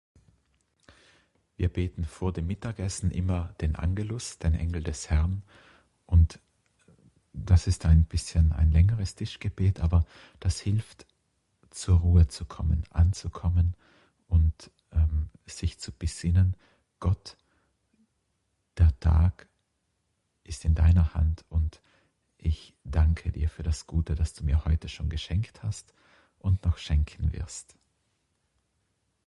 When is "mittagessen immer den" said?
2.47-3.75